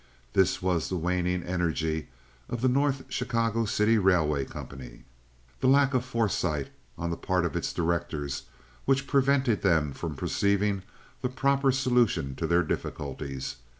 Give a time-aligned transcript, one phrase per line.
[0.33, 2.09] This was the waning energy
[2.49, 7.71] of the North Chicago City Railway Company—the lack of foresight on the part of its
[7.71, 8.45] directors
[8.85, 10.81] which prevented them from perceiving
[11.21, 13.57] the proper solution of their difficulties.